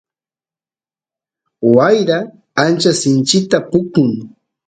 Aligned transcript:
wayra 1.75 2.17
ancha 2.63 2.91
sinchita 2.99 3.57
pukun 3.71 4.09